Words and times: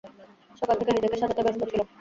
সকাল 0.61 0.75
থেকে 0.79 0.91
নিজেকে 0.93 1.17
সাজাতে 1.17 1.41
ব্যস্ত 1.45 1.61
ছিল। 1.63 1.79